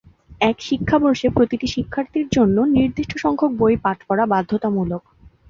[0.41, 5.03] এক শিক্ষাবর্ষে প্রতিটি শিক্ষার্থীর জন্য নির্দিষ্ট সংখ্যক বই পাঠ করা বাধ্যতামূলক।